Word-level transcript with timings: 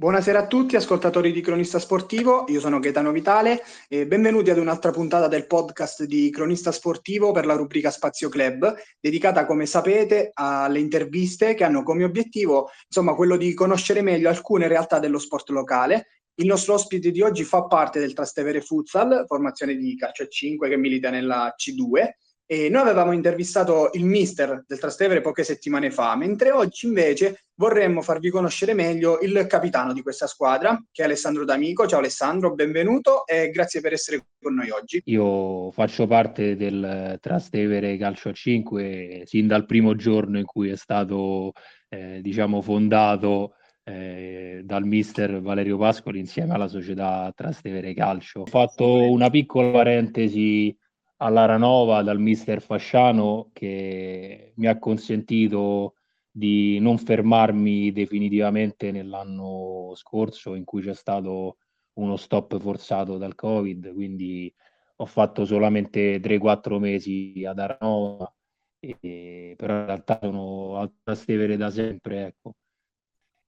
Buonasera 0.00 0.38
a 0.38 0.46
tutti, 0.46 0.76
ascoltatori 0.76 1.32
di 1.32 1.40
Cronista 1.40 1.80
Sportivo, 1.80 2.44
io 2.46 2.60
sono 2.60 2.78
Gaetano 2.78 3.10
Vitale 3.10 3.64
e 3.88 4.06
benvenuti 4.06 4.48
ad 4.48 4.58
un'altra 4.58 4.92
puntata 4.92 5.26
del 5.26 5.48
podcast 5.48 6.04
di 6.04 6.30
Cronista 6.30 6.70
Sportivo 6.70 7.32
per 7.32 7.44
la 7.44 7.56
rubrica 7.56 7.90
Spazio 7.90 8.28
Club, 8.28 8.76
dedicata, 9.00 9.44
come 9.44 9.66
sapete, 9.66 10.30
alle 10.34 10.78
interviste 10.78 11.54
che 11.54 11.64
hanno 11.64 11.82
come 11.82 12.04
obiettivo, 12.04 12.68
insomma, 12.86 13.16
quello 13.16 13.36
di 13.36 13.52
conoscere 13.54 14.00
meglio 14.00 14.28
alcune 14.28 14.68
realtà 14.68 15.00
dello 15.00 15.18
sport 15.18 15.48
locale. 15.48 16.06
Il 16.34 16.46
nostro 16.46 16.74
ospite 16.74 17.10
di 17.10 17.20
oggi 17.20 17.42
fa 17.42 17.64
parte 17.64 17.98
del 17.98 18.12
Trastevere 18.12 18.60
Futsal, 18.60 19.24
formazione 19.26 19.74
di 19.74 19.96
calcio 19.96 20.22
a 20.22 20.28
5 20.28 20.68
che 20.68 20.76
milita 20.76 21.10
nella 21.10 21.52
C2 21.56 22.27
e 22.50 22.70
noi 22.70 22.80
avevamo 22.80 23.12
intervistato 23.12 23.90
il 23.92 24.06
mister 24.06 24.64
del 24.66 24.78
Trastevere 24.78 25.20
poche 25.20 25.44
settimane 25.44 25.90
fa, 25.90 26.16
mentre 26.16 26.50
oggi 26.50 26.86
invece 26.86 27.48
vorremmo 27.56 28.00
farvi 28.00 28.30
conoscere 28.30 28.72
meglio 28.72 29.18
il 29.20 29.46
capitano 29.46 29.92
di 29.92 30.00
questa 30.00 30.26
squadra, 30.26 30.82
che 30.90 31.02
è 31.02 31.04
Alessandro 31.04 31.44
D'Amico. 31.44 31.86
Ciao 31.86 31.98
Alessandro, 31.98 32.54
benvenuto 32.54 33.26
e 33.26 33.50
grazie 33.50 33.82
per 33.82 33.92
essere 33.92 34.24
con 34.40 34.54
noi 34.54 34.70
oggi. 34.70 35.02
Io 35.04 35.70
faccio 35.72 36.06
parte 36.06 36.56
del 36.56 37.18
Trastevere 37.20 37.98
Calcio 37.98 38.30
a 38.30 38.32
5 38.32 39.24
sin 39.26 39.46
dal 39.46 39.66
primo 39.66 39.94
giorno 39.94 40.38
in 40.38 40.46
cui 40.46 40.70
è 40.70 40.76
stato, 40.76 41.52
eh, 41.90 42.20
diciamo, 42.22 42.62
fondato 42.62 43.56
eh, 43.84 44.62
dal 44.64 44.86
mister 44.86 45.42
Valerio 45.42 45.76
Pascoli 45.76 46.18
insieme 46.18 46.54
alla 46.54 46.68
società 46.68 47.30
Trastevere 47.36 47.92
Calcio. 47.92 48.40
Ho 48.40 48.46
fatto 48.46 49.10
una 49.10 49.28
piccola 49.28 49.70
parentesi 49.70 50.74
all'Aranova 51.18 52.02
dal 52.02 52.20
mister 52.20 52.60
Fasciano 52.62 53.50
che 53.52 54.52
mi 54.56 54.66
ha 54.66 54.78
consentito 54.78 55.94
di 56.30 56.78
non 56.80 56.98
fermarmi 56.98 57.90
definitivamente 57.92 58.92
nell'anno 58.92 59.92
scorso 59.96 60.54
in 60.54 60.64
cui 60.64 60.82
c'è 60.82 60.94
stato 60.94 61.58
uno 61.94 62.16
stop 62.16 62.58
forzato 62.60 63.18
dal 63.18 63.34
Covid, 63.34 63.92
quindi 63.92 64.52
ho 64.96 65.06
fatto 65.06 65.44
solamente 65.44 66.20
3-4 66.20 66.78
mesi 66.78 67.44
ad 67.46 67.58
Aranova, 67.58 68.32
e, 68.80 69.54
però 69.56 69.74
in 69.80 69.86
realtà 69.86 70.18
sono 70.22 70.76
al 70.78 70.92
Trastevere 71.02 71.56
da 71.56 71.70
sempre. 71.70 72.26
Ecco. 72.26 72.54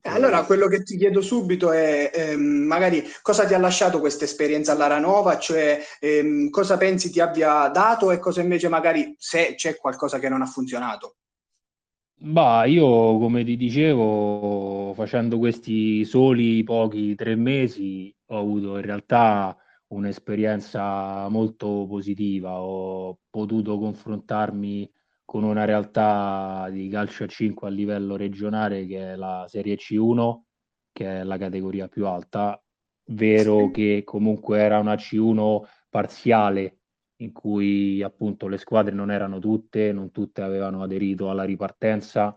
Allora, 0.03 0.45
quello 0.45 0.67
che 0.67 0.83
ti 0.83 0.97
chiedo 0.97 1.20
subito 1.20 1.73
è 1.73 2.11
ehm, 2.12 2.41
magari 2.41 3.05
cosa 3.20 3.45
ti 3.47 3.53
ha 3.53 3.59
lasciato 3.59 4.01
questa 4.01 4.25
esperienza 4.25 4.73
all'Aranova, 4.73 5.39
cioè 5.39 5.79
ehm, 6.01 6.48
cosa 6.48 6.79
pensi 6.79 7.11
ti 7.11 7.20
abbia 7.20 7.69
dato 7.69 8.11
e 8.11 8.19
cosa 8.19 8.41
invece 8.41 8.69
magari 8.69 9.15
se 9.19 9.55
c'è 9.56 9.77
qualcosa 9.77 10.19
che 10.19 10.28
non 10.31 10.41
ha 10.41 10.47
funzionato. 10.47 11.17
Bah, 12.23 12.65
io 12.67 12.84
come 13.19 13.45
ti 13.45 13.56
dicevo, 13.56 14.93
facendo 14.95 15.39
questi 15.39 16.05
soli 16.05 16.62
pochi 16.65 17.15
tre 17.15 17.34
mesi, 17.34 18.15
ho 18.27 18.39
avuto 18.39 18.77
in 18.77 18.83
realtà 18.83 19.56
un'esperienza 19.89 21.28
molto 21.28 21.87
positiva, 21.89 22.61
ho 22.61 23.19
potuto 23.31 23.78
confrontarmi 23.78 24.91
con 25.31 25.45
una 25.45 25.64
realtà 25.64 26.69
di 26.73 26.89
calcio 26.89 27.23
a 27.23 27.28
5 27.28 27.69
a 27.69 27.70
livello 27.70 28.17
regionale 28.17 28.84
che 28.84 29.12
è 29.12 29.14
la 29.14 29.45
Serie 29.47 29.77
C1, 29.77 30.41
che 30.91 31.20
è 31.20 31.22
la 31.22 31.39
categoria 31.39 31.87
più 31.87 32.05
alta. 32.05 32.61
Vero 33.12 33.70
che 33.70 34.03
comunque 34.05 34.59
era 34.59 34.81
una 34.81 34.95
C1 34.95 35.61
parziale 35.89 36.78
in 37.19 37.31
cui 37.31 38.03
appunto 38.03 38.48
le 38.48 38.59
squadre 38.59 38.92
non 38.92 39.12
erano 39.12 39.39
tutte, 39.39 39.92
non 39.92 40.11
tutte 40.11 40.42
avevano 40.42 40.83
aderito 40.83 41.31
alla 41.31 41.44
ripartenza, 41.44 42.37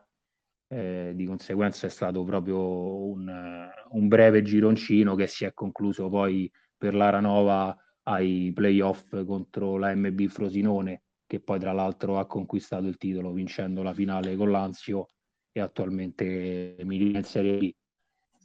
eh, 0.67 1.13
di 1.16 1.25
conseguenza 1.25 1.88
è 1.88 1.89
stato 1.89 2.23
proprio 2.23 3.05
un, 3.07 3.72
un, 3.89 4.07
breve 4.07 4.44
gironcino 4.44 5.16
che 5.16 5.25
si 5.25 5.45
è 5.45 5.53
concluso 5.55 6.09
poi 6.09 6.47
per 6.78 6.94
l'Aranova 6.94 7.75
ai 8.03 8.52
playoff 8.53 9.25
contro 9.25 9.78
la 9.78 9.95
MB 9.95 10.28
Frosinone 10.28 11.03
che 11.34 11.39
poi 11.39 11.58
tra 11.58 11.72
l'altro 11.72 12.19
ha 12.19 12.28
conquistato 12.28 12.85
il 12.85 12.97
titolo 12.97 13.31
vincendo 13.31 13.81
la 13.81 13.91
finale 13.91 14.35
con 14.35 14.52
l'Anzio 14.52 15.07
e 15.52 15.62
attualmente 15.62 16.75
milita 16.84 17.18
in 17.18 17.24
Serie 17.24 17.57
B. 17.57 17.74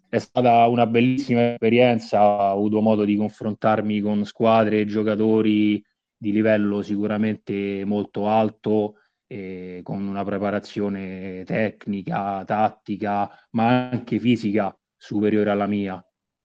È 0.08 0.16
stata 0.16 0.66
una 0.68 0.86
bellissima 0.86 1.52
esperienza, 1.52 2.26
ho 2.26 2.50
avuto 2.50 2.80
modo 2.80 3.04
di 3.04 3.14
confrontarmi 3.14 4.00
con 4.00 4.24
squadre 4.24 4.80
e 4.80 4.86
giocatori 4.86 5.84
di 6.16 6.32
livello 6.32 6.80
sicuramente 6.80 7.84
molto 7.84 8.26
alto, 8.26 8.94
eh, 9.26 9.80
con 9.82 10.06
una 10.06 10.24
preparazione 10.24 11.44
tecnica, 11.44 12.42
tattica, 12.46 13.28
ma 13.50 13.90
anche 13.90 14.18
fisica 14.18 14.74
superiore 14.96 15.50
alla 15.50 15.66
mia. 15.66 16.02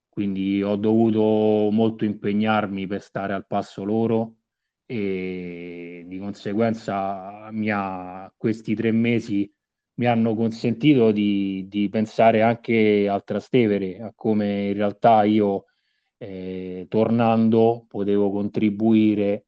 Quindi 0.10 0.62
ho 0.62 0.76
dovuto 0.76 1.72
molto 1.72 2.04
impegnarmi 2.04 2.86
per 2.86 3.02
stare 3.02 3.32
al 3.32 3.48
passo 3.48 3.86
loro 3.86 4.40
e 4.94 6.04
di 6.06 6.20
conseguenza 6.20 7.48
ha, 7.48 8.34
questi 8.38 8.76
tre 8.76 8.92
mesi 8.92 9.52
mi 9.96 10.06
hanno 10.06 10.36
consentito 10.36 11.12
di, 11.12 11.66
di, 11.68 11.90
pensare 11.90 12.44
anche 12.44 13.08
al 13.10 13.24
Trastevere, 13.24 14.00
a 14.02 14.12
come 14.16 14.68
in 14.68 14.74
realtà 14.74 15.24
io 15.24 15.66
eh, 16.18 16.86
tornando 16.90 17.86
potevo 17.88 18.32
contribuire 18.32 19.46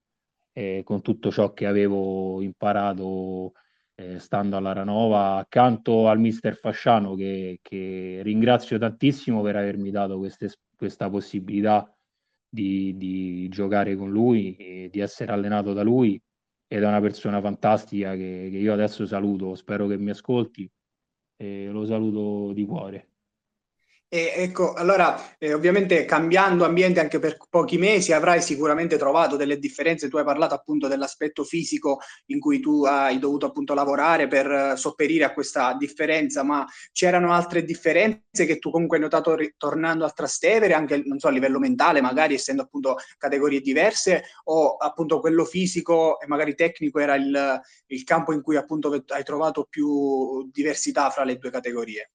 eh, 0.53 0.81
con 0.83 1.01
tutto 1.01 1.31
ciò 1.31 1.53
che 1.53 1.67
avevo 1.67 2.41
imparato 2.41 3.53
eh, 3.95 4.19
stando 4.19 4.57
alla 4.57 4.73
Ranova 4.73 5.37
accanto 5.37 6.07
al 6.07 6.19
mister 6.19 6.55
Fasciano 6.55 7.15
che, 7.15 7.59
che 7.61 8.21
ringrazio 8.23 8.79
tantissimo 8.79 9.41
per 9.41 9.57
avermi 9.57 9.91
dato 9.91 10.17
queste, 10.17 10.51
questa 10.75 11.09
possibilità 11.09 11.94
di, 12.55 12.95
di 12.97 13.49
giocare 13.49 13.95
con 13.95 14.09
lui 14.09 14.87
di 14.89 14.99
essere 14.99 15.31
allenato 15.33 15.73
da 15.73 15.83
lui 15.83 16.19
ed 16.67 16.81
è 16.81 16.87
una 16.87 17.01
persona 17.01 17.41
fantastica 17.41 18.15
che, 18.15 18.47
che 18.49 18.57
io 18.57 18.73
adesso 18.73 19.05
saluto, 19.05 19.53
spero 19.55 19.87
che 19.87 19.97
mi 19.97 20.09
ascolti 20.09 20.69
e 21.35 21.67
lo 21.67 21.85
saluto 21.85 22.53
di 22.53 22.65
cuore. 22.65 23.09
E 24.07 24.31
ecco, 24.35 24.73
allora, 24.73 25.35
eh, 25.39 25.53
ovviamente 25.53 26.05
cambiando 26.05 26.63
ambiente 26.63 26.99
anche 26.99 27.17
per 27.17 27.37
pochi 27.49 27.77
mesi 27.77 28.13
avrai 28.13 28.39
sicuramente 28.41 28.97
trovato 28.97 29.35
delle 29.35 29.57
differenze. 29.57 30.07
Tu 30.07 30.17
hai 30.17 30.23
parlato 30.23 30.53
appunto 30.53 30.87
dell'aspetto 30.87 31.43
fisico 31.43 31.99
in 32.27 32.39
cui 32.39 32.59
tu 32.59 32.85
hai 32.85 33.17
dovuto 33.17 33.47
appunto 33.47 33.73
lavorare 33.73 34.27
per 34.27 34.47
uh, 34.47 34.75
sopperire 34.75 35.23
a 35.23 35.33
questa 35.33 35.73
differenza, 35.73 36.43
ma 36.43 36.65
c'erano 36.91 37.33
altre 37.33 37.63
differenze 37.63 38.45
che 38.45 38.59
tu 38.59 38.69
comunque 38.69 38.97
hai 38.97 39.03
notato 39.03 39.35
ritornando 39.35 40.05
al 40.05 40.13
Trastevere, 40.13 40.73
anche 40.73 41.03
so, 41.17 41.27
a 41.27 41.31
livello 41.31 41.59
mentale, 41.59 41.99
magari 41.99 42.35
essendo 42.35 42.61
appunto 42.61 42.97
categorie 43.17 43.59
diverse, 43.59 44.25
o 44.45 44.75
appunto 44.75 45.19
quello 45.19 45.45
fisico 45.45 46.19
e 46.21 46.27
magari 46.27 46.53
tecnico 46.53 46.99
era 46.99 47.15
il, 47.15 47.61
il 47.87 48.03
campo 48.03 48.33
in 48.33 48.41
cui 48.41 48.55
appunto 48.55 49.03
hai 49.07 49.23
trovato 49.23 49.65
più 49.69 50.47
diversità 50.51 51.09
fra 51.09 51.23
le 51.23 51.37
due 51.37 51.49
categorie? 51.49 52.11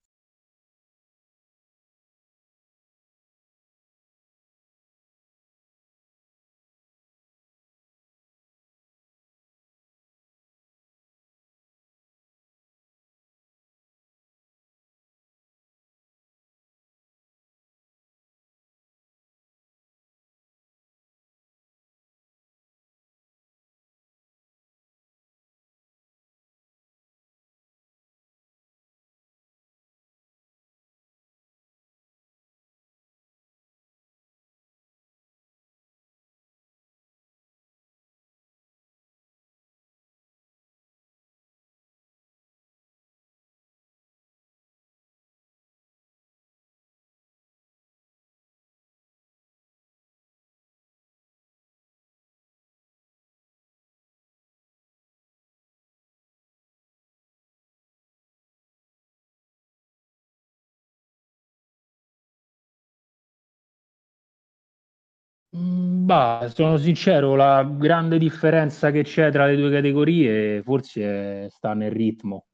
Bah, 65.53 66.51
sono 66.55 66.77
sincero, 66.79 67.35
la 67.35 67.65
grande 67.65 68.19
differenza 68.19 68.91
che 68.91 69.03
c'è 69.03 69.31
tra 69.31 69.47
le 69.47 69.57
due 69.57 69.71
categorie 69.71 70.63
forse 70.63 71.49
sta 71.51 71.75
nel 71.75 71.91
ritmo, 71.91 72.47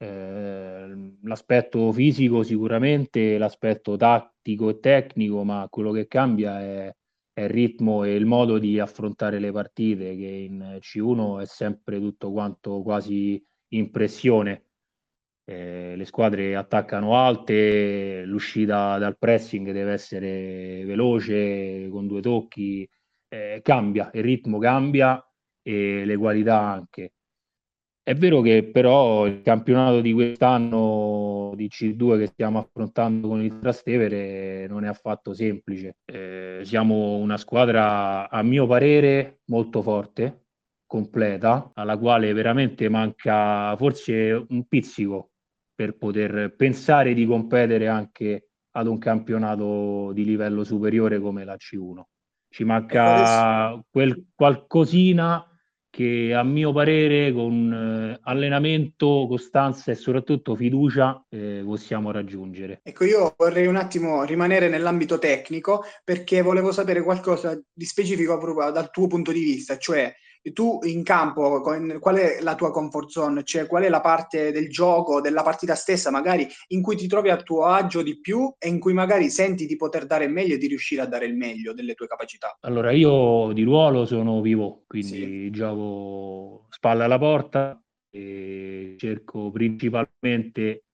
Eh, 0.00 1.14
l'aspetto 1.22 1.92
fisico 1.92 2.42
sicuramente, 2.44 3.38
l'aspetto 3.38 3.96
tattico 3.96 4.70
e 4.70 4.80
tecnico, 4.80 5.44
ma 5.44 5.68
quello 5.70 5.92
che 5.92 6.06
cambia 6.08 6.60
è, 6.62 6.94
è, 7.34 7.42
il 7.44 7.50
ritmo 7.50 8.04
e 8.04 8.14
il 8.16 8.26
modo 8.26 8.58
di 8.58 8.80
affrontare 8.80 9.40
le 9.40 9.52
partite, 9.52 10.16
che 10.16 10.26
in 10.26 10.78
C1 10.80 11.40
è 11.40 11.46
sempre 11.46 12.00
tutto 12.00 12.32
quanto 12.32 12.82
quasi 12.82 13.44
in 13.74 13.90
pressione. 13.92 14.65
Eh, 15.48 15.94
le 15.96 16.04
squadre 16.04 16.56
attaccano 16.56 17.16
alte, 17.16 18.24
l'uscita 18.24 18.98
dal 18.98 19.16
pressing 19.16 19.70
deve 19.70 19.92
essere 19.92 20.84
veloce, 20.84 21.88
con 21.88 22.08
due 22.08 22.20
tocchi, 22.20 22.88
eh, 23.28 23.60
cambia, 23.62 24.10
il 24.14 24.24
ritmo 24.24 24.58
cambia 24.58 25.24
e 25.62 26.04
le 26.04 26.16
qualità 26.16 26.58
anche. 26.60 27.12
È 28.02 28.14
vero 28.14 28.40
che 28.40 28.64
però 28.64 29.26
il 29.26 29.42
campionato 29.42 30.00
di 30.00 30.12
quest'anno 30.12 31.52
di 31.56 31.68
C2 31.68 32.18
che 32.18 32.26
stiamo 32.28 32.58
affrontando 32.58 33.28
con 33.28 33.42
il 33.42 33.58
Trastevere 33.58 34.66
non 34.68 34.84
è 34.84 34.88
affatto 34.88 35.32
semplice. 35.34 35.96
Eh, 36.04 36.60
siamo 36.64 37.16
una 37.16 37.36
squadra, 37.36 38.28
a 38.30 38.42
mio 38.42 38.66
parere, 38.66 39.40
molto 39.46 39.82
forte, 39.82 40.46
completa, 40.86 41.70
alla 41.74 41.98
quale 41.98 42.32
veramente 42.32 42.88
manca 42.88 43.76
forse 43.76 44.46
un 44.48 44.66
pizzico 44.66 45.30
per 45.76 45.96
poter 45.96 46.54
pensare 46.56 47.12
di 47.12 47.26
competere 47.26 47.86
anche 47.86 48.48
ad 48.72 48.86
un 48.86 48.98
campionato 48.98 50.10
di 50.12 50.24
livello 50.24 50.64
superiore 50.64 51.20
come 51.20 51.44
la 51.44 51.54
C1. 51.54 52.00
Ci 52.48 52.64
manca 52.64 53.78
quel 53.90 54.28
qualcosina 54.34 55.46
che 55.90 56.34
a 56.34 56.42
mio 56.42 56.72
parere 56.72 57.32
con 57.32 57.72
eh, 57.72 58.20
allenamento, 58.24 59.26
costanza 59.26 59.92
e 59.92 59.94
soprattutto 59.94 60.54
fiducia 60.54 61.24
eh, 61.28 61.62
possiamo 61.64 62.10
raggiungere. 62.10 62.80
Ecco, 62.82 63.04
io 63.04 63.34
vorrei 63.36 63.66
un 63.66 63.76
attimo 63.76 64.22
rimanere 64.24 64.68
nell'ambito 64.68 65.18
tecnico 65.18 65.84
perché 66.04 66.42
volevo 66.42 66.70
sapere 66.70 67.02
qualcosa 67.02 67.58
di 67.72 67.84
specifico 67.86 68.36
proprio 68.38 68.70
dal 68.70 68.90
tuo 68.90 69.06
punto 69.06 69.32
di 69.32 69.42
vista, 69.42 69.78
cioè 69.78 70.14
tu 70.52 70.78
in 70.82 71.02
campo 71.02 71.60
qual 71.60 72.16
è 72.16 72.40
la 72.40 72.54
tua 72.54 72.70
comfort 72.70 73.08
zone, 73.08 73.42
cioè 73.44 73.66
qual 73.66 73.84
è 73.84 73.88
la 73.88 74.00
parte 74.00 74.52
del 74.52 74.68
gioco, 74.68 75.20
della 75.20 75.42
partita 75.42 75.74
stessa 75.74 76.10
magari 76.10 76.46
in 76.68 76.82
cui 76.82 76.96
ti 76.96 77.06
trovi 77.06 77.30
a 77.30 77.36
tuo 77.36 77.64
agio 77.64 78.02
di 78.02 78.20
più 78.20 78.54
e 78.58 78.68
in 78.68 78.78
cui 78.78 78.92
magari 78.92 79.28
senti 79.28 79.66
di 79.66 79.76
poter 79.76 80.06
dare 80.06 80.24
il 80.24 80.32
meglio 80.32 80.54
e 80.54 80.58
di 80.58 80.66
riuscire 80.66 81.02
a 81.02 81.06
dare 81.06 81.26
il 81.26 81.34
meglio 81.34 81.72
delle 81.72 81.94
tue 81.94 82.06
capacità? 82.06 82.56
Allora 82.60 82.90
io 82.92 83.52
di 83.52 83.62
ruolo 83.62 84.06
sono 84.06 84.40
vivo, 84.40 84.84
quindi 84.86 85.08
sì. 85.08 85.50
gioco 85.50 86.66
spalla 86.70 87.04
alla 87.04 87.18
porta 87.18 87.80
e 88.10 88.94
cerco 88.98 89.50
principalmente 89.50 90.84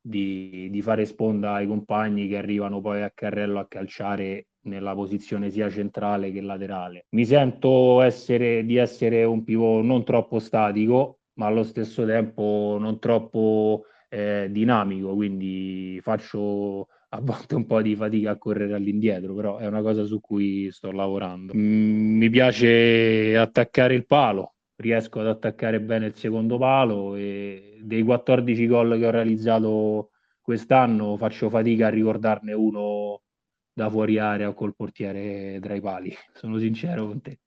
di, 0.00 0.68
di 0.70 0.82
fare 0.82 1.04
sponda 1.04 1.54
ai 1.54 1.66
compagni 1.66 2.28
che 2.28 2.36
arrivano 2.36 2.80
poi 2.80 3.02
a 3.02 3.10
carrello 3.14 3.58
a 3.58 3.66
calciare 3.66 4.46
nella 4.62 4.94
posizione 4.94 5.50
sia 5.50 5.70
centrale 5.70 6.30
che 6.32 6.40
laterale. 6.40 7.06
Mi 7.10 7.24
sento 7.24 8.00
essere, 8.02 8.64
di 8.64 8.76
essere 8.76 9.24
un 9.24 9.44
pivot 9.44 9.84
non 9.84 10.04
troppo 10.04 10.38
statico, 10.38 11.20
ma 11.34 11.46
allo 11.46 11.62
stesso 11.62 12.04
tempo 12.04 12.76
non 12.78 12.98
troppo 12.98 13.84
eh, 14.08 14.48
dinamico, 14.50 15.14
quindi 15.14 15.98
faccio 16.02 16.88
a 17.12 17.20
volte 17.20 17.54
un 17.54 17.66
po' 17.66 17.82
di 17.82 17.96
fatica 17.96 18.32
a 18.32 18.38
correre 18.38 18.74
all'indietro, 18.74 19.34
però 19.34 19.58
è 19.58 19.66
una 19.66 19.82
cosa 19.82 20.04
su 20.04 20.20
cui 20.20 20.70
sto 20.70 20.92
lavorando. 20.92 21.52
Mm, 21.56 22.18
mi 22.18 22.30
piace 22.30 23.36
attaccare 23.36 23.94
il 23.94 24.06
palo, 24.06 24.54
riesco 24.76 25.20
ad 25.20 25.26
attaccare 25.26 25.80
bene 25.80 26.06
il 26.06 26.14
secondo 26.14 26.58
palo 26.58 27.16
e 27.16 27.78
dei 27.82 28.02
14 28.02 28.66
gol 28.66 28.98
che 28.98 29.06
ho 29.06 29.10
realizzato 29.10 30.10
quest'anno 30.40 31.16
faccio 31.16 31.48
fatica 31.48 31.86
a 31.86 31.90
ricordarne 31.90 32.52
uno 32.52 33.22
da 33.72 33.88
fuori 33.90 34.18
area 34.18 34.48
o 34.48 34.54
col 34.54 34.74
portiere 34.74 35.58
tra 35.60 35.74
i 35.74 35.80
pali, 35.80 36.14
sono 36.34 36.58
sincero 36.58 37.06
con 37.06 37.20
te. 37.20 37.38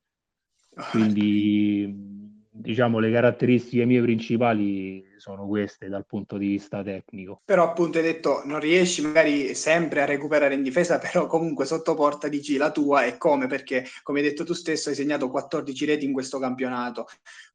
Quindi 0.90 2.42
diciamo 2.50 3.00
le 3.00 3.12
caratteristiche 3.12 3.86
mie 3.86 4.02
principali 4.02 5.04
sono 5.24 5.48
queste 5.48 5.88
dal 5.88 6.06
punto 6.06 6.38
di 6.38 6.48
vista 6.48 6.84
tecnico. 6.84 7.40
Però 7.46 7.64
appunto 7.64 7.98
hai 7.98 8.04
detto 8.04 8.42
non 8.44 8.60
riesci 8.60 9.02
magari 9.02 9.56
sempre 9.56 10.02
a 10.02 10.06
recuperare 10.06 10.54
in 10.54 10.62
difesa, 10.62 11.00
però 11.00 11.28
comunque 11.28 11.64
sotto 11.64 11.96
porta 11.96 12.28
dici 12.28 12.58
la 12.58 12.72
tua 12.72 13.06
e 13.06 13.18
come 13.18 13.48
perché 13.48 13.86
come 14.02 14.20
hai 14.20 14.26
detto 14.26 14.44
tu 14.44 14.52
stesso 14.52 14.90
hai 14.90 14.96
segnato 14.96 15.30
14 15.30 15.86
reti 15.86 16.04
in 16.04 16.12
questo 16.12 16.40
campionato. 16.40 17.08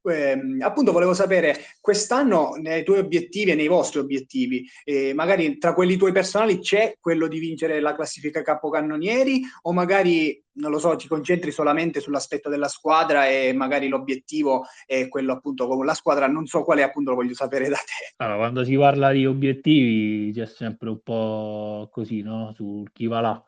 Eh, 0.02 0.40
appunto 0.60 0.92
volevo 0.92 1.12
sapere 1.12 1.58
quest'anno 1.78 2.54
nei 2.54 2.84
tuoi 2.84 3.00
obiettivi 3.00 3.50
e 3.50 3.54
nei 3.54 3.68
vostri 3.68 3.98
obiettivi, 3.98 4.66
eh, 4.84 5.12
magari 5.12 5.58
tra 5.58 5.74
quelli 5.74 5.98
tuoi 5.98 6.12
personali 6.12 6.60
c'è 6.60 6.96
quello 6.98 7.28
di 7.28 7.38
vincere 7.38 7.80
la 7.80 7.94
classifica 7.94 8.40
capocannonieri 8.40 9.42
o 9.62 9.72
magari 9.74 10.42
non 10.58 10.70
lo 10.70 10.78
so, 10.78 10.94
ti 10.96 11.08
concentri 11.08 11.50
solamente 11.50 12.00
sull'aspetto 12.00 12.48
della 12.48 12.68
squadra 12.68 13.26
e 13.28 13.52
magari 13.52 13.88
l'obiettivo 13.88 14.66
è 14.86 15.08
quello 15.08 15.32
appunto 15.32 15.66
con 15.66 15.84
la 15.84 15.94
squadra, 15.94 16.26
non 16.26 16.46
so 16.46 16.62
quale 16.62 16.82
appunto 16.82 17.10
lo 17.10 17.16
voglio 17.16 17.34
sapere 17.34 17.57
da 17.66 17.76
te. 17.76 18.14
Allora, 18.16 18.36
quando 18.36 18.64
si 18.64 18.76
parla 18.76 19.10
di 19.10 19.26
obiettivi 19.26 20.32
c'è 20.32 20.46
sempre 20.46 20.90
un 20.90 21.00
po' 21.02 21.88
così, 21.90 22.22
no? 22.22 22.52
Su 22.54 22.84
chi 22.92 23.06
va 23.06 23.20
là. 23.20 23.44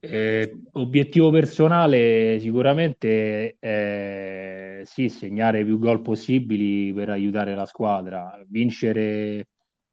Eh, 0.00 0.60
obiettivo 0.72 1.30
personale 1.30 2.38
sicuramente 2.38 3.56
è 3.58 4.82
sì, 4.84 5.08
segnare 5.08 5.64
più 5.64 5.78
gol 5.78 6.02
possibili 6.02 6.92
per 6.92 7.08
aiutare 7.08 7.54
la 7.54 7.64
squadra, 7.64 8.38
vincere 8.48 9.46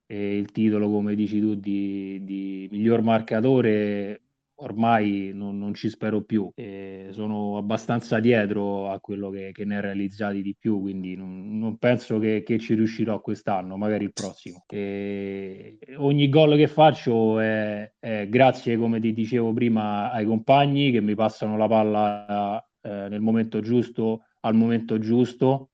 eh, 0.08 0.38
il 0.38 0.52
titolo, 0.52 0.90
come 0.90 1.16
dici 1.16 1.40
tu, 1.40 1.56
di, 1.56 2.22
di 2.24 2.68
miglior 2.72 3.02
marcatore 3.02 4.22
ormai 4.60 5.32
non, 5.34 5.58
non, 5.58 5.74
ci 5.74 5.90
spero 5.90 6.22
più. 6.22 6.50
E 6.56 7.10
sono 7.12 7.58
abbastanza 7.58 8.20
dietro 8.20 8.90
a 8.90 9.00
quello 9.00 9.30
che, 9.30 9.52
che 9.52 9.66
ne 9.66 9.78
ha 9.78 9.82
realizzati 9.82 10.42
di 10.42 10.56
più, 10.58 10.80
quindi 10.80 11.16
non, 11.16 11.58
non 11.58 11.78
penso 11.78 12.20
che, 12.20 12.44
che, 12.44 12.58
ci 12.60 12.74
riuscirò 12.74 13.20
quest'anno, 13.22 13.78
magari 13.78 14.06
il 14.06 14.14
prossimo. 14.14 14.64
E 14.68 15.78
ogni 15.98 16.30
gol 16.30 16.56
che 16.56 16.68
faccio 16.68 17.40
è, 17.40 17.92
è, 18.00 18.28
grazie, 18.30 18.78
come 18.78 19.00
ti 19.00 19.14
dicevo 19.14 19.54
prima, 19.54 20.12
ai 20.12 20.26
compagni 20.26 20.92
che 20.92 21.02
mi 21.02 21.16
passano 21.16 21.58
la 21.58 21.68
palla 21.68 22.68
eh, 22.82 23.08
nel 23.10 23.22
momento 23.22 23.60
giusto, 23.60 24.24
al 24.42 24.56
momento 24.56 25.00
giusto. 25.00 25.72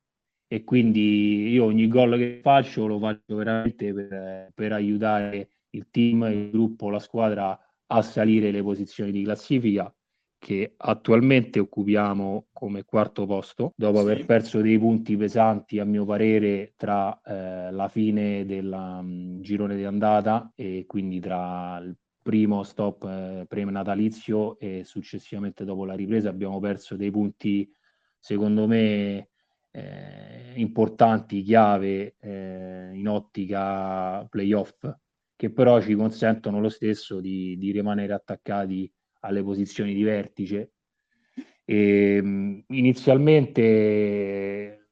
E 0.47 0.63
quindi 0.63 1.49
io 1.49 1.65
ogni 1.65 1.87
gol 1.87 2.15
che 2.17 2.39
faccio 2.43 2.85
lo 2.85 2.99
faccio 2.99 3.35
veramente 3.35 3.91
per, 3.91 4.51
per 4.53 4.71
aiutare 4.71 5.49
il 5.71 5.87
team, 5.89 6.23
il 6.31 6.51
gruppo, 6.51 6.91
la 6.91 6.99
squadra 6.99 7.59
a 7.95 8.01
salire 8.01 8.49
le 8.51 8.63
posizioni 8.63 9.11
di 9.11 9.23
classifica 9.23 9.93
che 10.39 10.73
attualmente 10.75 11.59
occupiamo 11.59 12.47
come 12.51 12.83
quarto 12.83 13.25
posto, 13.25 13.71
dopo 13.77 13.99
sì. 13.99 14.03
aver 14.03 14.25
perso 14.25 14.59
dei 14.59 14.77
punti 14.77 15.15
pesanti, 15.15 15.79
a 15.79 15.85
mio 15.85 16.03
parere, 16.03 16.73
tra 16.75 17.17
eh, 17.21 17.71
la 17.71 17.87
fine 17.87 18.45
del 18.45 18.69
um, 18.69 19.39
girone 19.39 19.77
di 19.77 19.85
andata 19.85 20.51
e 20.53 20.83
quindi 20.85 21.21
tra 21.21 21.77
il 21.77 21.95
primo 22.21 22.63
stop 22.63 23.05
eh, 23.05 23.45
pre-natalizio 23.47 24.59
e 24.59 24.81
successivamente 24.83 25.63
dopo 25.63 25.85
la 25.85 25.93
ripresa 25.93 26.27
abbiamo 26.27 26.59
perso 26.59 26.97
dei 26.97 27.11
punti, 27.11 27.71
secondo 28.19 28.67
me, 28.67 29.29
eh, 29.71 30.51
importanti, 30.55 31.41
chiave 31.41 32.15
eh, 32.19 32.89
in 32.93 33.07
ottica 33.07 34.25
playoff 34.29 34.93
che 35.43 35.51
però 35.51 35.81
ci 35.81 35.93
consentono 35.95 36.61
lo 36.61 36.69
stesso 36.69 37.19
di, 37.19 37.57
di 37.57 37.71
rimanere 37.71 38.13
attaccati 38.13 38.89
alle 39.23 39.43
posizioni 39.43 39.93
di 39.93 40.01
vertice. 40.01 40.71
E, 41.65 42.15
ehm, 42.15 42.63
inizialmente 42.67 44.87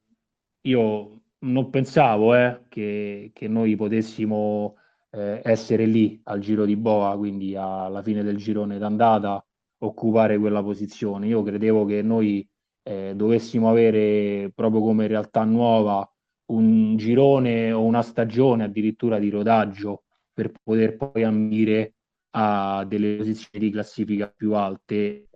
io 0.60 1.22
non 1.40 1.70
pensavo 1.70 2.36
eh, 2.36 2.64
che, 2.68 3.32
che, 3.34 3.48
noi 3.48 3.78
potessimo 3.78 4.76
eh, 5.12 5.40
essere 5.42 5.86
lì 5.86 6.20
al 6.26 6.42
giro 6.42 6.66
di 6.66 6.76
boa, 6.76 7.16
quindi 7.16 7.56
alla 7.56 8.02
fine 8.04 8.22
del 8.22 8.36
girone 8.36 8.78
d'andata, 8.78 9.42
occupare 9.84 10.38
quella 10.38 10.62
posizione. 10.62 11.28
Io 11.28 11.44
credevo 11.44 11.86
che 11.86 12.02
noi 12.02 12.46
eh, 12.84 13.14
dovessimo 13.16 13.70
avere 13.70 14.52
proprio 14.54 14.82
come 14.82 15.08
realtà 15.08 15.46
nuova 15.46 16.06
un 16.48 16.98
girone 16.98 17.72
o 17.72 17.86
una 17.86 18.02
stagione 18.02 18.66
addirittura 18.66 19.18
di 19.18 19.30
rodaggio 19.30 20.04
per 20.34 20.52
poter 20.64 20.96
poi 20.98 21.24
ambire 21.24 21.96
a 22.32 22.86
delle 22.88 23.18
posizioni 23.18 23.66
di 23.66 23.72
classifica 23.72 24.32
più 24.36 24.54
alte, 24.54 25.30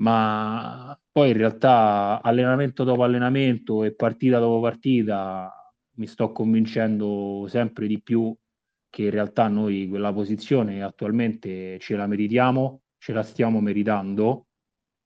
ma 0.00 0.98
poi 1.10 1.30
in 1.30 1.36
realtà 1.36 2.20
allenamento 2.22 2.84
dopo 2.84 3.02
allenamento 3.04 3.84
e 3.84 3.94
partita 3.94 4.38
dopo 4.38 4.60
partita 4.60 5.52
mi 5.96 6.06
sto 6.06 6.32
convincendo 6.32 7.46
sempre 7.48 7.86
di 7.86 8.00
più 8.00 8.34
che 8.88 9.04
in 9.04 9.10
realtà 9.10 9.48
noi 9.48 9.88
quella 9.88 10.12
posizione 10.12 10.82
attualmente 10.82 11.78
ce 11.78 11.96
la 11.96 12.06
meritiamo, 12.06 12.82
ce 12.98 13.12
la 13.12 13.22
stiamo 13.22 13.60
meritando 13.60 14.46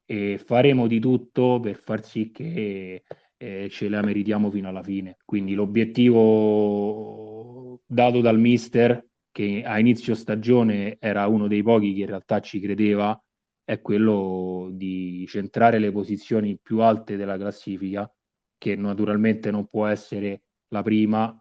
e 0.05 0.39
faremo 0.39 0.87
di 0.87 1.01
tutto 1.01 1.61
per 1.61 1.77
far 1.77 2.05
sì 2.05 2.31
che 2.31 3.03
e 3.39 3.69
ce 3.71 3.89
la 3.89 4.03
meritiamo 4.03 4.51
fino 4.51 4.69
alla 4.69 4.83
fine. 4.83 5.17
Quindi 5.25 5.55
l'obiettivo 5.55 7.81
dato 7.87 8.21
dal 8.21 8.39
mister, 8.39 9.05
che 9.37 9.63
a 9.67 9.79
inizio 9.79 10.15
stagione 10.15 10.97
era 10.99 11.27
uno 11.27 11.47
dei 11.47 11.63
pochi 11.63 11.93
che 11.93 12.01
in 12.01 12.07
realtà 12.07 12.41
ci 12.41 12.59
credeva, 12.59 13.23
è 13.65 13.83
quello 13.83 14.71
di 14.73 15.27
centrare 15.29 15.79
le 15.79 15.93
posizioni 15.93 16.59
più 16.59 16.81
alte 16.81 17.17
della 17.17 17.37
classifica, 17.37 18.11
che 18.57 18.77
naturalmente 18.77 19.51
non 19.51 19.67
può 19.67 19.85
essere 19.89 20.45
la 20.69 20.81
prima, 20.81 21.39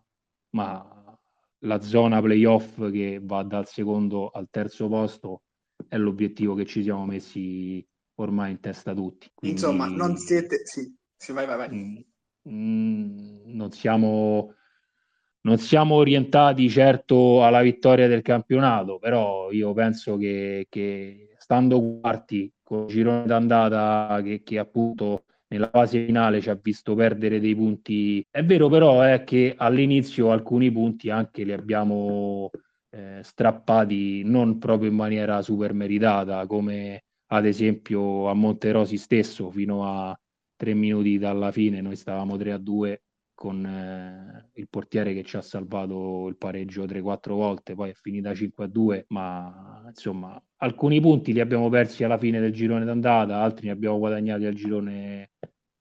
ma 0.56 1.18
la 1.60 1.80
zona 1.80 2.22
playoff 2.22 2.92
che 2.92 3.22
va 3.24 3.44
dal 3.44 3.66
secondo 3.66 4.28
al 4.28 4.50
terzo 4.50 4.90
posto 4.90 5.44
è 5.88 5.96
l'obiettivo 5.96 6.54
che 6.54 6.66
ci 6.66 6.84
siamo 6.84 7.06
messi 7.06 7.82
ormai 8.16 8.52
in 8.52 8.60
testa 8.60 8.94
tutti. 8.94 9.32
Quindi, 9.34 9.58
Insomma, 9.58 9.88
non 9.88 10.18
siete... 10.18 10.66
Sì, 10.66 10.94
sì 11.16 11.32
vai, 11.32 11.46
vai, 11.46 11.56
vai. 11.56 12.06
Mh, 12.42 12.50
mm, 12.50 13.56
non 13.56 13.72
siamo 13.72 14.54
non 15.46 15.58
siamo 15.60 15.96
orientati 15.96 16.70
certo 16.70 17.44
alla 17.44 17.62
vittoria 17.62 18.08
del 18.08 18.22
campionato, 18.24 18.98
però 18.98 19.52
io 19.52 19.74
penso 19.74 20.18
che, 20.18 20.66
che 20.70 21.36
stando 21.38 22.00
quarti 22.02 22.52
con 22.64 22.84
il 22.84 22.88
girone 22.88 23.26
d'andata 23.26 24.22
che, 24.24 24.42
che, 24.44 24.58
appunto 24.58 25.26
nella 25.48 25.70
fase 25.70 26.04
finale 26.04 26.42
ci 26.42 26.50
ha 26.50 26.60
visto 26.60 26.96
perdere 26.96 27.40
dei 27.40 27.56
punti, 27.56 28.26
è 28.30 28.44
vero 28.44 28.70
però 28.70 29.02
è 29.02 29.24
che 29.24 29.54
all'inizio 29.56 30.32
alcuni 30.32 30.72
punti 30.72 31.12
anche 31.12 31.44
li 31.44 31.54
abbiamo 31.54 32.50
eh, 32.90 33.20
strappati 33.22 34.24
non 34.24 34.58
proprio 34.58 34.90
in 34.90 34.96
maniera 34.96 35.44
super 35.44 35.74
meritata, 35.74 36.48
come 36.48 37.04
ad 37.28 37.46
esempio 37.46 38.30
a 38.30 38.34
Monterosi 38.34 38.98
stesso 38.98 39.52
fino 39.52 39.86
a 39.86 40.20
tre 40.56 40.74
minuti 40.74 41.20
dalla 41.20 41.52
fine 41.52 41.82
noi 41.82 41.96
stavamo 41.96 42.36
3 42.38 42.52
a 42.54 42.58
2 42.58 43.02
con 43.36 43.64
eh, 43.66 44.50
il 44.54 44.68
portiere 44.70 45.14
che 45.14 45.24
ci 45.24 45.36
ha 45.36 45.42
salvato 45.42 46.28
il 46.28 46.38
pareggio 46.38 46.86
3-4 46.86 47.34
volte, 47.34 47.76
poi 47.76 47.92
è 47.92 47.94
finita 47.94 48.32
5-2, 48.32 49.06
ma 49.10 49.84
insomma 49.86 50.42
alcuni 50.58 51.00
punti 51.02 51.34
li 51.34 51.42
abbiamo 51.42 51.70
persi 51.70 52.04
alla 52.04 52.18
fine 52.18 52.40
del 52.40 52.54
girone 52.54 52.86
d'andata, 52.86 53.42
altri 53.42 53.68
ne 53.68 53.74
abbiamo 53.74 54.00
guadagnati 54.00 54.46
al 54.46 54.54
girone 54.54 55.32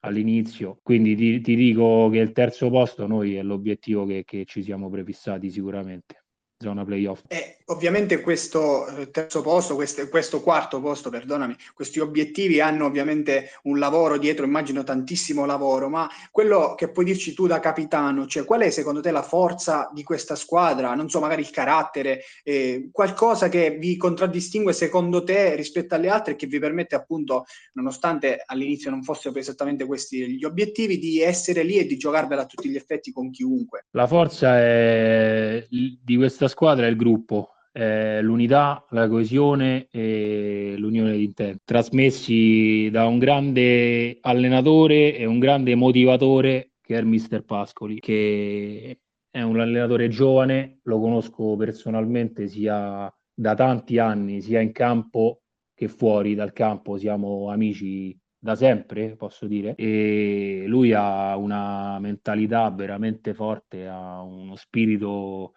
all'inizio, 0.01 0.81
quindi 0.83 1.15
ti, 1.15 1.41
ti 1.41 1.55
dico 1.57 2.11
che 2.11 2.19
il 2.19 2.33
terzo 2.33 2.69
posto 2.69 3.07
noi 3.07 3.37
è 3.37 3.43
l'obiettivo 3.43 4.05
che, 4.05 4.25
che 4.25 4.45
ci 4.45 4.63
siamo 4.63 4.91
prefissati 4.91 5.49
sicuramente 5.51 6.25
zona 6.59 6.85
playoff. 6.85 7.23
E 7.29 7.59
ovviamente 7.67 8.21
questo 8.21 8.87
eh, 8.89 9.11
terzo 9.11 9.41
posto, 9.41 9.75
questo, 9.75 10.09
questo, 10.09 10.43
quarto 10.43 10.81
posto, 10.81 11.09
perdonami, 11.09 11.57
questi 11.75 11.99
obiettivi 12.01 12.61
hanno 12.61 12.85
ovviamente 12.85 13.51
un 13.65 13.79
lavoro 13.79 14.19
dietro, 14.19 14.45
immagino 14.45 14.83
tantissimo 14.83 15.47
lavoro, 15.47 15.89
ma 15.89 16.09
quello 16.31 16.75
che 16.75 16.91
puoi 16.91 17.05
dirci 17.07 17.33
tu 17.33 17.47
da 17.47 17.61
capitano, 17.61 18.27
cioè 18.27 18.45
qual 18.45 18.63
è 18.63 18.71
secondo 18.71 19.01
te 19.01 19.11
la 19.11 19.23
forza 19.23 19.91
di 19.95 20.03
questa 20.03 20.35
squadra? 20.35 20.95
Non 20.95 21.09
so, 21.09 21.21
magari 21.21 21.41
il 21.41 21.51
carattere, 21.51 22.23
eh, 22.43 22.89
qualcosa 22.93 23.49
che 23.49 23.71
vi 23.79 23.97
contraddistingue 23.97 24.73
secondo 24.73 25.23
te 25.23 25.55
rispetto 25.55 25.95
alle 25.95 26.09
altre 26.09 26.33
e 26.33 26.37
che 26.37 26.47
vi 26.47 26.59
permette 26.59 26.95
appunto, 26.95 27.47
nonostante 27.75 28.43
all'inizio 28.45 28.91
non 28.91 29.03
fossero 29.03 29.37
esattamente 29.39 29.87
questi 29.87 30.37
gli 30.37 30.45
obiettivi, 30.45 30.99
di 30.99 31.21
essere 31.21 31.63
lì 31.63 31.79
e 31.79 31.87
di 31.87 31.97
giocarvela 31.97 32.43
a 32.43 32.47
tutti 32.47 32.69
gli 32.69 32.77
effetti 32.77 33.13
con 33.13 33.31
chiunque. 33.31 33.87
La 33.91 34.07
forza 34.07 34.59
è 34.59 35.67
di 35.69 36.17
questa 36.17 36.49
squadra 36.49 36.87
è 36.87 36.89
il 36.89 36.97
gruppo, 36.97 37.55
è 37.75 38.21
l'unità, 38.23 38.87
la 38.91 39.09
coesione 39.09 39.89
e 39.91 40.77
l'unione 40.79 41.17
di 41.17 41.25
intenti, 41.25 41.59
trasmessi 41.65 42.89
da 42.93 43.09
un 43.09 43.19
grande 43.19 44.19
allenatore 44.21 45.17
e 45.17 45.25
un 45.25 45.41
grande 45.41 45.75
motivatore 45.75 46.75
che 46.81 46.95
è 46.95 47.01
il 47.01 47.07
mister 47.07 47.43
Pascoli, 47.43 47.99
che 47.99 49.01
è 49.29 49.43
un 49.43 49.59
allenatore 49.59 50.07
giovane, 50.07 50.79
lo 50.85 51.01
conosco 51.01 51.57
personalmente 51.57 52.47
sia 52.47 53.13
da 53.35 53.55
tanti 53.55 53.99
anni, 53.99 54.41
sia 54.41 54.61
in 54.61 54.71
campo 54.71 55.41
che 55.75 55.89
fuori 55.89 56.37
dal 56.37 56.53
campo, 56.53 56.97
siamo 56.97 57.51
amici 57.51 58.17
da 58.39 58.55
sempre, 58.55 59.17
posso 59.17 59.47
dire, 59.47 59.75
e 59.75 60.63
lui 60.69 60.93
ha 60.93 61.37
una 61.37 61.99
mentalità 61.99 62.71
veramente 62.71 63.35
forte, 63.35 63.89
ha 63.89 64.23
uno 64.23 64.55
spirito 64.55 65.55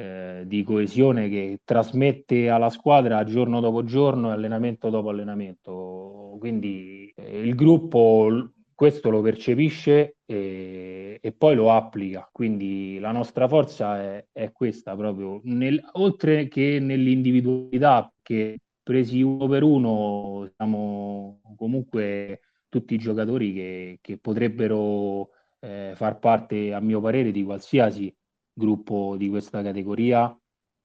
eh, 0.00 0.44
di 0.46 0.62
coesione 0.62 1.28
che 1.28 1.60
trasmette 1.62 2.48
alla 2.48 2.70
squadra 2.70 3.22
giorno 3.24 3.60
dopo 3.60 3.84
giorno, 3.84 4.30
allenamento 4.30 4.88
dopo 4.88 5.10
allenamento. 5.10 6.36
Quindi 6.38 7.12
eh, 7.14 7.40
il 7.40 7.54
gruppo 7.54 8.50
questo 8.74 9.10
lo 9.10 9.20
percepisce 9.20 10.16
e, 10.24 11.18
e, 11.20 11.32
poi 11.32 11.54
lo 11.54 11.70
applica. 11.70 12.26
Quindi 12.32 12.98
la 12.98 13.12
nostra 13.12 13.46
forza 13.46 14.00
è, 14.00 14.26
è 14.32 14.52
questa 14.52 14.96
proprio, 14.96 15.40
nel, 15.44 15.78
oltre 15.92 16.48
che 16.48 16.78
nell'individualità, 16.80 18.10
che 18.22 18.58
presi 18.82 19.20
uno 19.20 19.46
per 19.48 19.62
uno 19.62 20.50
siamo 20.56 21.40
comunque 21.56 22.40
tutti 22.70 22.96
giocatori 22.96 23.52
che, 23.52 23.98
che 24.00 24.16
potrebbero 24.16 25.28
eh, 25.60 25.92
far 25.94 26.18
parte, 26.18 26.72
a 26.72 26.80
mio 26.80 27.02
parere, 27.02 27.32
di 27.32 27.44
qualsiasi 27.44 28.10
gruppo 28.52 29.16
di 29.16 29.28
questa 29.28 29.62
categoria 29.62 30.36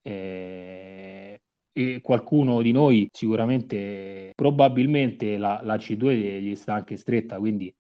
eh, 0.02 1.42
e 1.78 2.02
qualcuno 2.02 2.62
di 2.62 2.72
noi 2.72 3.08
sicuramente 3.12 4.32
probabilmente 4.36 5.38
la, 5.38 5.60
la 5.64 5.76
C2 5.76 6.40
gli 6.42 6.56
sta 6.56 6.76
anche 6.76 6.96
stretta 6.96 7.38
quindi 7.38 7.74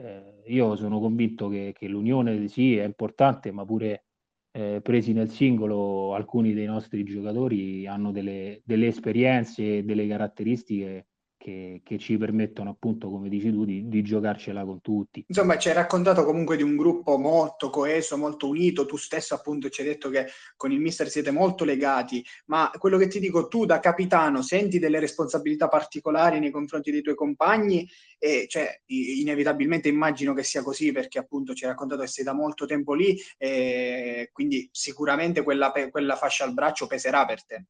eh, 0.00 0.42
io 0.46 0.76
sono 0.76 0.98
convinto 1.00 1.48
che, 1.48 1.72
che, 1.76 1.86
l'unione 1.88 2.48
sì 2.48 2.76
è 2.76 2.84
importante 2.84 3.52
ma 3.52 3.64
pure 3.64 4.04
eh, 4.50 4.80
presi 4.82 5.12
nel 5.12 5.30
singolo 5.30 6.14
alcuni 6.14 6.54
dei 6.54 6.66
nostri 6.66 7.04
giocatori 7.04 7.86
hanno 7.86 8.10
delle, 8.10 8.62
delle 8.64 8.88
esperienze 8.88 9.84
delle 9.84 10.06
caratteristiche 10.08 11.06
che, 11.46 11.80
che, 11.84 11.96
ci 11.96 12.16
permettono 12.16 12.70
appunto, 12.70 13.08
come 13.08 13.28
dici 13.28 13.52
tu, 13.52 13.64
di, 13.64 13.86
di, 13.86 14.02
giocarcela 14.02 14.64
con 14.64 14.80
tutti. 14.80 15.24
Insomma, 15.28 15.56
ci 15.58 15.68
hai 15.68 15.74
raccontato 15.74 16.24
comunque 16.24 16.56
di 16.56 16.64
un 16.64 16.74
gruppo 16.74 17.18
molto 17.18 17.70
coeso, 17.70 18.18
molto 18.18 18.48
unito, 18.48 18.84
tu 18.84 18.96
stesso 18.96 19.36
appunto 19.36 19.68
ci 19.68 19.82
hai 19.82 19.86
detto 19.86 20.10
che 20.10 20.26
con 20.56 20.72
il 20.72 20.80
mister 20.80 21.08
siete 21.08 21.30
molto 21.30 21.62
legati, 21.62 22.24
ma 22.46 22.68
quello 22.76 22.98
che 22.98 23.06
ti 23.06 23.20
dico, 23.20 23.46
tu 23.46 23.64
da 23.64 23.78
capitano 23.78 24.42
senti 24.42 24.80
delle 24.80 24.98
responsabilità 24.98 25.68
particolari 25.68 26.40
nei 26.40 26.50
confronti 26.50 26.90
dei 26.90 27.00
tuoi 27.00 27.14
compagni 27.14 27.88
e 28.18 28.46
cioè 28.48 28.80
inevitabilmente 28.86 29.88
immagino 29.88 30.34
che 30.34 30.42
sia 30.42 30.64
così 30.64 30.90
perché 30.90 31.20
appunto 31.20 31.54
ci 31.54 31.62
hai 31.62 31.70
raccontato 31.70 32.00
che 32.00 32.08
sei 32.08 32.24
da 32.24 32.32
molto 32.32 32.66
tempo 32.66 32.92
lì 32.92 33.16
e 33.38 34.30
quindi 34.32 34.68
sicuramente 34.72 35.44
quella, 35.44 35.70
quella 35.92 36.16
fascia 36.16 36.42
al 36.42 36.54
braccio 36.54 36.88
peserà 36.88 37.24
per 37.24 37.44
te. 37.44 37.66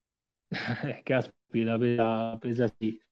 Caspita, 1.03 1.77
pesa, 1.77 2.39
pesa 2.39 2.73
sì 2.79 3.05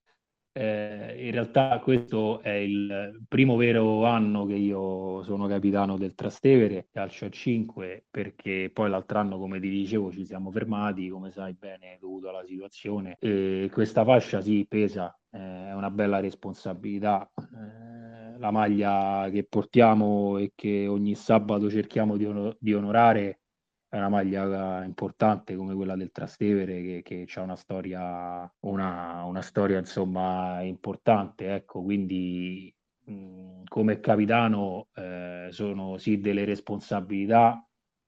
eh, 0.57 1.15
in 1.25 1.31
realtà 1.31 1.79
questo 1.83 2.41
è 2.41 2.51
il 2.51 3.25
primo 3.27 3.57
vero 3.57 4.05
anno 4.05 4.45
che 4.45 4.53
io 4.53 5.21
sono 5.23 5.47
capitano 5.47 5.97
del 5.97 6.15
Trastevere, 6.15 6.87
calcio 6.93 7.25
a 7.25 7.29
5, 7.29 8.05
perché 8.09 8.69
poi 8.73 8.89
l'altro 8.89 9.19
anno, 9.19 9.37
come 9.37 9.59
ti 9.59 9.69
dicevo, 9.69 10.11
ci 10.11 10.23
siamo 10.25 10.51
fermati, 10.51 11.09
come 11.09 11.29
sai 11.31 11.53
bene, 11.53 11.97
dovuto 11.99 12.29
alla 12.29 12.45
situazione. 12.45 13.17
E 13.19 13.69
questa 13.71 14.05
fascia 14.05 14.39
sì, 14.39 14.65
pesa, 14.67 15.13
eh, 15.31 15.37
è 15.69 15.73
una 15.73 15.91
bella 15.91 16.21
responsabilità. 16.21 17.29
Eh, 17.37 18.37
la 18.37 18.51
maglia 18.51 19.29
che 19.31 19.43
portiamo 19.43 20.37
e 20.37 20.51
che 20.55 20.87
ogni 20.87 21.15
sabato 21.15 21.69
cerchiamo 21.69 22.15
di, 22.15 22.25
on- 22.25 22.55
di 22.59 22.73
onorare 22.73 23.39
è 23.87 23.97
una 23.97 24.09
maglia 24.09 24.83
importante 24.83 25.55
come 25.55 25.73
quella 25.75 25.95
del 25.95 26.11
Trastevere 26.11 27.01
che, 27.01 27.25
che 27.25 27.39
ha 27.39 27.41
una 27.41 27.55
storia, 27.55 28.51
una, 28.61 29.23
una 29.23 29.41
storia 29.41 29.79
insomma 29.79 30.61
importante, 30.61 31.53
ecco, 31.53 31.81
quindi 31.81 32.73
mh, 33.05 33.63
come 33.67 33.99
capitano 33.99 34.89
eh, 34.95 35.47
sono 35.51 35.97
sì 35.97 36.19
delle 36.19 36.45
responsabilità 36.45 37.65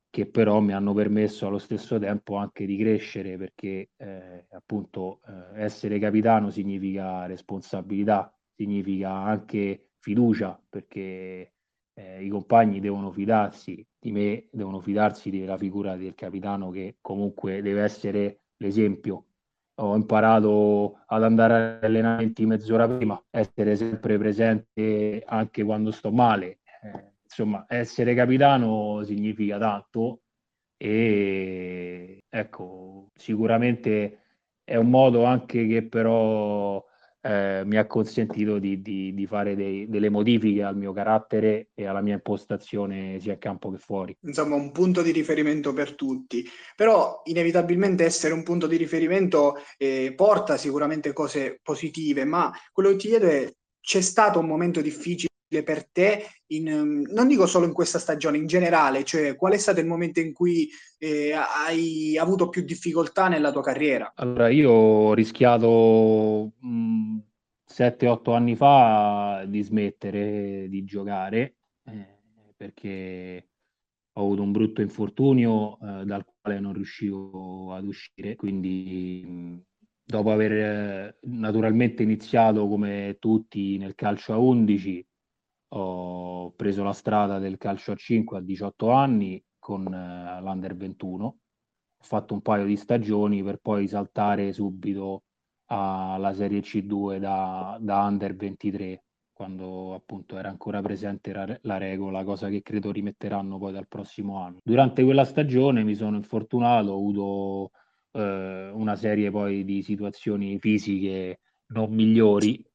che 0.09 0.25
però 0.25 0.59
mi 0.61 0.73
hanno 0.73 0.93
permesso 0.93 1.47
allo 1.47 1.57
stesso 1.59 1.99
tempo 1.99 2.37
anche 2.37 2.65
di 2.65 2.77
crescere 2.77 3.37
perché 3.37 3.91
eh, 3.97 4.47
appunto 4.51 5.19
eh, 5.27 5.63
essere 5.63 5.99
capitano 5.99 6.49
significa 6.49 7.25
responsabilità, 7.25 8.33
significa 8.55 9.11
anche 9.11 9.89
fiducia 9.99 10.59
perché 10.69 11.53
eh, 11.97 12.23
i 12.23 12.29
compagni 12.29 12.79
devono 12.79 13.11
fidarsi 13.11 13.85
di 13.99 14.11
me, 14.11 14.47
devono 14.51 14.79
fidarsi 14.79 15.31
della 15.31 15.57
figura 15.57 15.95
del 15.95 16.13
capitano 16.13 16.69
che 16.69 16.97
comunque 17.01 17.61
deve 17.61 17.81
essere 17.81 18.41
l'esempio. 18.57 19.25
Ho 19.79 19.95
imparato 19.95 20.99
ad 21.07 21.23
andare 21.23 21.77
agli 21.79 21.85
allenamenti 21.85 22.45
mezz'ora 22.45 22.87
prima, 22.87 23.21
essere 23.31 23.75
sempre 23.75 24.17
presente 24.17 25.23
anche 25.25 25.63
quando 25.63 25.91
sto 25.91 26.11
male. 26.11 26.59
Eh, 26.83 27.13
insomma, 27.23 27.65
essere 27.67 28.13
capitano 28.13 29.03
significa 29.03 29.57
tanto 29.57 30.21
e 30.77 32.23
ecco, 32.29 33.09
sicuramente 33.15 34.19
è 34.63 34.75
un 34.75 34.89
modo 34.89 35.23
anche 35.23 35.65
che 35.67 35.83
però 35.83 36.83
eh, 37.27 37.63
mi 37.65 37.75
ha 37.75 37.85
consentito 37.85 38.57
di, 38.57 38.81
di, 38.81 39.13
di 39.13 39.27
fare 39.27 39.53
dei, 39.55 39.89
delle 39.89 40.09
modifiche 40.09 40.63
al 40.63 40.77
mio 40.77 40.93
carattere 40.93 41.71
e 41.73 41.85
alla 41.85 41.99
mia 41.99 42.13
impostazione 42.13 43.19
sia 43.19 43.33
a 43.33 43.37
campo 43.37 43.69
che 43.69 43.77
fuori. 43.77 44.15
Insomma, 44.21 44.55
un 44.55 44.71
punto 44.71 45.01
di 45.01 45.11
riferimento 45.11 45.73
per 45.73 45.93
tutti, 45.95 46.47
però 46.75 47.21
inevitabilmente 47.25 48.05
essere 48.05 48.33
un 48.33 48.43
punto 48.43 48.65
di 48.65 48.77
riferimento 48.77 49.57
eh, 49.77 50.13
porta 50.15 50.55
sicuramente 50.55 51.11
cose 51.11 51.59
positive, 51.61 52.23
ma 52.23 52.49
quello 52.71 52.91
che 52.91 52.95
ti 52.95 53.07
chiedo 53.09 53.27
è 53.27 53.51
c'è 53.87 54.01
stato 54.01 54.39
un 54.39 54.47
momento 54.47 54.81
difficile 54.81 55.26
per 55.63 55.87
te, 55.89 56.25
in, 56.47 56.67
ehm, 56.67 57.07
non 57.13 57.27
dico 57.27 57.45
solo 57.45 57.65
in 57.65 57.73
questa 57.73 57.99
stagione, 57.99 58.37
in 58.37 58.47
generale, 58.47 59.03
cioè 59.03 59.35
qual 59.35 59.53
è 59.53 59.57
stato 59.57 59.79
il 59.79 59.85
momento 59.85 60.19
in 60.19 60.33
cui 60.33 60.69
eh, 60.97 61.33
hai 61.33 62.17
avuto 62.17 62.49
più 62.49 62.63
difficoltà 62.63 63.27
nella 63.27 63.51
tua 63.51 63.61
carriera? 63.61 64.11
Allora, 64.15 64.49
io 64.49 64.71
ho 64.71 65.13
rischiato 65.13 66.51
7-8 67.67 68.33
anni 68.33 68.55
fa 68.55 69.45
di 69.47 69.61
smettere 69.61 70.67
di 70.69 70.83
giocare 70.83 71.55
eh, 71.85 72.19
perché 72.55 73.47
ho 74.13 74.21
avuto 74.21 74.41
un 74.41 74.51
brutto 74.51 74.81
infortunio 74.81 75.77
eh, 75.79 76.05
dal 76.05 76.25
quale 76.41 76.59
non 76.59 76.73
riuscivo 76.73 77.73
ad 77.73 77.85
uscire, 77.85 78.35
quindi 78.35 79.63
dopo 80.03 80.31
aver 80.31 80.51
eh, 80.51 81.17
naturalmente 81.23 82.01
iniziato 82.01 82.67
come 82.67 83.17
tutti 83.19 83.77
nel 83.77 83.93
calcio 83.93 84.33
a 84.33 84.37
11 84.37 85.06
ho 85.79 86.51
preso 86.51 86.83
la 86.83 86.93
strada 86.93 87.39
del 87.39 87.57
calcio 87.57 87.91
a 87.91 87.95
5 87.95 88.37
a 88.37 88.41
18 88.41 88.89
anni 88.89 89.43
con 89.59 89.85
eh, 89.93 90.41
l'Under 90.41 90.75
21. 90.75 91.25
Ho 91.25 92.03
fatto 92.03 92.33
un 92.33 92.41
paio 92.41 92.65
di 92.65 92.77
stagioni 92.77 93.43
per 93.43 93.57
poi 93.57 93.87
saltare 93.87 94.53
subito 94.53 95.23
alla 95.65 96.33
Serie 96.33 96.61
C2 96.61 97.17
da, 97.17 97.77
da 97.79 98.03
Under 98.03 98.35
23 98.35 99.03
quando 99.37 99.93
appunto 99.93 100.35
era 100.35 100.49
ancora 100.49 100.81
presente 100.81 101.31
la, 101.31 101.59
la, 101.61 101.77
regola, 101.77 102.23
cosa 102.23 102.49
che 102.49 102.63
credo 102.63 102.91
rimetteranno 102.91 103.59
poi 103.59 103.71
dal 103.71 103.87
prossimo 103.87 104.41
anno. 104.41 104.57
Durante 104.63 105.03
quella 105.03 105.25
stagione 105.25 105.83
mi 105.83 105.93
sono 105.93 106.15
infortunato, 106.15 106.89
ho 106.89 106.95
avuto 106.95 107.71
eh, 108.13 108.71
una 108.73 108.95
serie 108.95 109.29
poi 109.29 109.63
di 109.63 109.83
situazioni 109.83 110.57
fisiche 110.57 111.41
non 111.67 111.93
migliori 111.93 112.65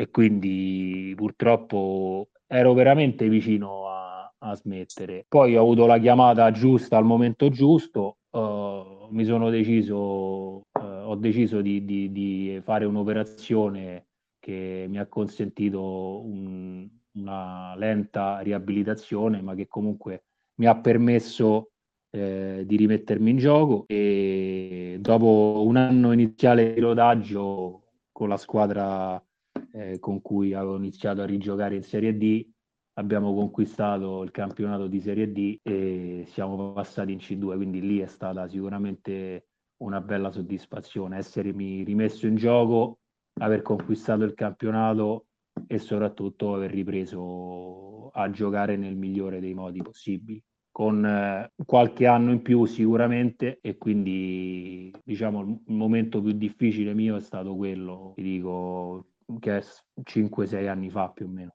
e 0.00 0.08
quindi 0.08 1.12
purtroppo 1.14 2.30
ero 2.46 2.72
veramente 2.72 3.28
vicino 3.28 3.86
a, 3.90 4.32
a 4.38 4.54
smettere. 4.54 5.26
Poi 5.28 5.56
ho 5.56 5.60
avuto 5.60 5.84
la 5.84 5.98
chiamata 5.98 6.50
giusta 6.52 6.96
al 6.96 7.04
momento 7.04 7.50
giusto, 7.50 8.16
uh, 8.30 9.08
mi 9.10 9.26
sono 9.26 9.50
deciso, 9.50 9.96
uh, 9.98 10.62
ho 10.80 11.14
deciso 11.16 11.60
di, 11.60 11.84
di, 11.84 12.10
di, 12.12 12.60
fare 12.64 12.86
un'operazione 12.86 14.06
che 14.38 14.86
mi 14.88 14.98
ha 14.98 15.06
consentito 15.06 16.22
un, 16.24 16.88
una 17.16 17.74
lenta 17.76 18.38
riabilitazione, 18.38 19.42
ma 19.42 19.54
che 19.54 19.68
comunque 19.68 20.24
mi 20.60 20.66
ha 20.66 20.76
permesso 20.76 21.72
eh, 22.08 22.62
di 22.66 22.76
rimettermi 22.76 23.30
in 23.30 23.36
gioco 23.36 23.84
e 23.86 24.96
dopo 24.98 25.62
un 25.66 25.76
anno 25.76 26.12
iniziale 26.12 26.72
di 26.72 26.80
rodaggio 26.80 27.82
con 28.10 28.30
la 28.30 28.38
squadra 28.38 29.22
eh, 29.72 29.98
con 29.98 30.20
cui 30.20 30.54
avevo 30.54 30.76
iniziato 30.76 31.22
a 31.22 31.26
rigiocare 31.26 31.76
in 31.76 31.82
Serie 31.82 32.16
D, 32.16 32.46
abbiamo 32.94 33.34
conquistato 33.34 34.22
il 34.22 34.30
campionato 34.30 34.86
di 34.86 35.00
Serie 35.00 35.32
D 35.32 35.58
e 35.62 36.24
siamo 36.26 36.72
passati 36.72 37.12
in 37.12 37.18
C2, 37.18 37.56
quindi 37.56 37.80
lì 37.80 37.98
è 38.00 38.06
stata 38.06 38.48
sicuramente 38.48 39.46
una 39.78 40.00
bella 40.00 40.30
soddisfazione 40.30 41.18
essermi 41.18 41.84
rimesso 41.84 42.26
in 42.26 42.36
gioco, 42.36 42.98
aver 43.40 43.62
conquistato 43.62 44.24
il 44.24 44.34
campionato 44.34 45.26
e 45.66 45.78
soprattutto 45.78 46.54
aver 46.54 46.70
ripreso 46.70 48.10
a 48.10 48.30
giocare 48.30 48.76
nel 48.76 48.96
migliore 48.96 49.40
dei 49.40 49.54
modi 49.54 49.82
possibili 49.82 50.42
con 50.70 51.04
eh, 51.04 51.52
qualche 51.64 52.06
anno 52.06 52.32
in 52.32 52.42
più 52.42 52.64
sicuramente 52.64 53.58
e 53.60 53.76
quindi 53.76 54.92
diciamo 55.02 55.40
il 55.40 55.74
momento 55.74 56.22
più 56.22 56.32
difficile 56.32 56.94
mio 56.94 57.16
è 57.16 57.20
stato 57.20 57.56
quello, 57.56 58.12
ti 58.14 58.22
dico, 58.22 59.09
che 59.38 59.58
è 59.58 59.64
5-6 60.02 60.66
anni 60.66 60.90
fa 60.90 61.10
più 61.10 61.26
o 61.26 61.28
meno. 61.28 61.54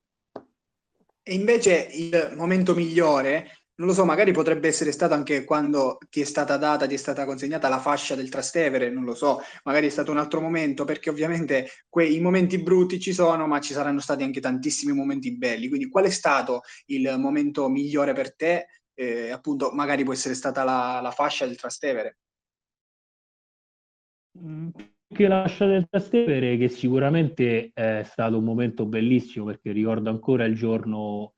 E 1.28 1.34
invece 1.34 1.88
il 1.92 2.34
momento 2.36 2.76
migliore, 2.76 3.64
non 3.78 3.88
lo 3.88 3.94
so, 3.94 4.06
magari 4.06 4.32
potrebbe 4.32 4.68
essere 4.68 4.92
stato 4.92 5.16
anche 5.16 5.44
quando 5.44 5.98
ti 6.10 6.22
è 6.22 6.24
stata 6.24 6.56
data, 6.58 6.86
ti 6.86 6.94
è 6.94 6.98
stata 6.98 7.26
consegnata 7.26 7.68
la 7.68 7.80
fascia 7.80 8.14
del 8.16 8.30
Trastevere, 8.30 8.92
non 8.92 9.04
lo 9.04 9.16
so, 9.16 9.42
magari 9.64 9.88
è 9.88 9.90
stato 9.90 10.12
un 10.12 10.18
altro 10.18 10.40
momento, 10.40 10.86
perché 10.86 11.10
ovviamente 11.10 11.70
quei 11.90 12.20
momenti 12.20 12.62
brutti 12.62 13.00
ci 13.00 13.12
sono, 13.12 13.48
ma 13.48 13.60
ci 13.60 13.74
saranno 13.74 14.00
stati 14.00 14.24
anche 14.24 14.40
tantissimi 14.40 14.94
momenti 14.94 15.36
belli. 15.36 15.68
Quindi 15.68 15.90
qual 15.90 16.06
è 16.06 16.12
stato 16.12 16.62
il 16.86 17.16
momento 17.18 17.68
migliore 17.70 18.14
per 18.14 18.36
te? 18.36 18.68
Eh, 18.94 19.32
appunto, 19.32 19.72
magari 19.72 20.04
può 20.04 20.14
essere 20.14 20.36
stata 20.36 20.64
la, 20.64 21.00
la 21.02 21.12
fascia 21.12 21.46
del 21.46 21.58
Trastevere. 21.58 22.20
Mm, 24.38 24.70
che 25.08 25.28
lascia 25.28 25.66
del 25.66 25.88
Trastevere, 25.88 26.58
che 26.58 26.68
sicuramente 26.68 27.72
è 27.74 28.02
stato 28.04 28.38
un 28.38 28.44
momento 28.44 28.86
bellissimo 28.86 29.46
perché 29.46 29.72
ricordo 29.72 30.10
ancora 30.10 30.46
il 30.46 30.56
giorno, 30.56 31.34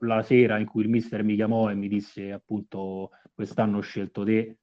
la 0.00 0.22
sera 0.22 0.58
in 0.58 0.66
cui 0.66 0.82
il 0.82 0.88
mister 0.88 1.22
mi 1.24 1.34
chiamò 1.34 1.70
e 1.70 1.74
mi 1.74 1.88
disse 1.88 2.32
appunto 2.32 3.10
quest'anno 3.34 3.78
ho 3.78 3.80
scelto 3.80 4.24
te 4.24 4.58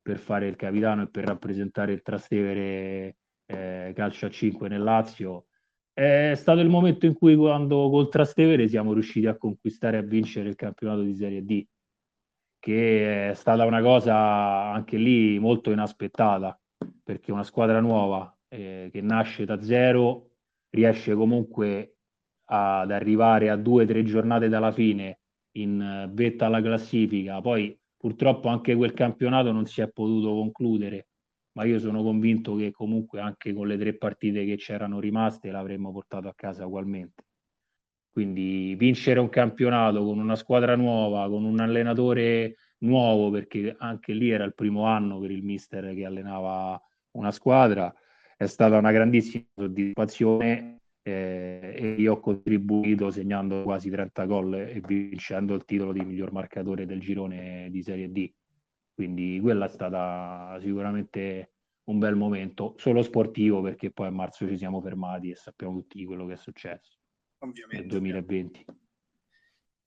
per 0.00 0.18
fare 0.18 0.48
il 0.48 0.56
capitano 0.56 1.02
e 1.02 1.08
per 1.10 1.24
rappresentare 1.24 1.92
il 1.92 2.02
Trastevere 2.02 3.16
eh, 3.46 3.92
calcio 3.94 4.26
a 4.26 4.30
5 4.30 4.68
nel 4.68 4.82
Lazio. 4.82 5.46
È 5.92 6.32
stato 6.34 6.60
il 6.60 6.68
momento 6.68 7.06
in 7.06 7.14
cui 7.14 7.36
quando 7.36 7.90
col 7.90 8.08
Trastevere 8.08 8.68
siamo 8.68 8.92
riusciti 8.94 9.26
a 9.26 9.36
conquistare 9.36 9.98
e 9.98 10.00
a 10.00 10.04
vincere 10.04 10.48
il 10.48 10.54
campionato 10.54 11.02
di 11.02 11.14
Serie 11.14 11.44
D, 11.44 11.66
che 12.58 13.30
è 13.30 13.34
stata 13.34 13.64
una 13.64 13.82
cosa 13.82 14.72
anche 14.72 14.96
lì 14.96 15.38
molto 15.38 15.72
inaspettata 15.72 16.58
perché 17.02 17.32
una 17.32 17.44
squadra 17.44 17.80
nuova 17.80 18.34
eh, 18.48 18.88
che 18.92 19.00
nasce 19.00 19.44
da 19.44 19.60
zero 19.62 20.30
riesce 20.70 21.14
comunque 21.14 21.96
ad 22.50 22.90
arrivare 22.90 23.50
a 23.50 23.56
due 23.56 23.84
o 23.84 23.86
tre 23.86 24.04
giornate 24.04 24.48
dalla 24.48 24.72
fine 24.72 25.20
in 25.52 25.80
eh, 25.80 26.08
vetta 26.12 26.46
alla 26.46 26.62
classifica. 26.62 27.40
Poi 27.40 27.78
purtroppo 27.96 28.48
anche 28.48 28.74
quel 28.74 28.92
campionato 28.92 29.52
non 29.52 29.66
si 29.66 29.80
è 29.80 29.90
potuto 29.90 30.30
concludere, 30.30 31.08
ma 31.52 31.64
io 31.64 31.78
sono 31.78 32.02
convinto 32.02 32.54
che 32.56 32.70
comunque 32.70 33.20
anche 33.20 33.52
con 33.52 33.66
le 33.66 33.76
tre 33.76 33.96
partite 33.96 34.44
che 34.44 34.56
c'erano 34.56 35.00
rimaste 35.00 35.50
l'avremmo 35.50 35.92
portato 35.92 36.28
a 36.28 36.34
casa 36.34 36.66
ugualmente. 36.66 37.24
Quindi 38.10 38.74
vincere 38.74 39.20
un 39.20 39.28
campionato 39.28 40.04
con 40.04 40.18
una 40.18 40.36
squadra 40.36 40.74
nuova, 40.76 41.28
con 41.28 41.44
un 41.44 41.60
allenatore 41.60 42.56
nuovo, 42.78 43.30
perché 43.30 43.74
anche 43.78 44.12
lì 44.12 44.30
era 44.30 44.44
il 44.44 44.54
primo 44.54 44.84
anno 44.84 45.18
per 45.18 45.30
il 45.30 45.42
mister 45.42 45.94
che 45.94 46.04
allenava 46.04 46.80
una 47.12 47.32
squadra, 47.32 47.92
è 48.36 48.46
stata 48.46 48.78
una 48.78 48.92
grandissima 48.92 49.44
soddisfazione 49.54 50.80
eh, 51.02 51.74
e 51.76 51.94
io 51.98 52.14
ho 52.14 52.20
contribuito 52.20 53.10
segnando 53.10 53.62
quasi 53.62 53.90
30 53.90 54.24
gol 54.26 54.54
e 54.54 54.80
vincendo 54.86 55.54
il 55.54 55.64
titolo 55.64 55.92
di 55.92 56.00
miglior 56.00 56.32
marcatore 56.32 56.86
del 56.86 57.00
girone 57.00 57.68
di 57.70 57.82
Serie 57.82 58.10
D. 58.12 58.32
Quindi 58.94 59.38
quella 59.40 59.66
è 59.66 59.68
stata 59.68 60.58
sicuramente 60.60 61.52
un 61.84 61.98
bel 61.98 62.16
momento, 62.16 62.74
solo 62.76 63.02
sportivo 63.02 63.62
perché 63.62 63.90
poi 63.90 64.08
a 64.08 64.10
marzo 64.10 64.46
ci 64.46 64.58
siamo 64.58 64.80
fermati 64.80 65.30
e 65.30 65.36
sappiamo 65.36 65.72
tutti 65.74 66.04
quello 66.04 66.26
che 66.26 66.34
è 66.34 66.36
successo 66.36 66.98
Ovviamente. 67.38 67.76
nel 67.76 67.86
2020. 67.86 68.64